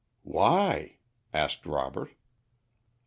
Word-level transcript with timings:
"Why?" 0.23 0.97
asked 1.31 1.63
Robert. 1.67 2.15